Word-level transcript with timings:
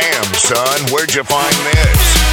Damn, 0.00 0.34
son, 0.34 0.80
where'd 0.90 1.14
you 1.14 1.22
find 1.24 1.54
this? 1.74 2.29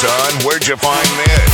Son, 0.00 0.46
where'd 0.46 0.66
you 0.66 0.76
find 0.76 1.06
this? 1.26 1.49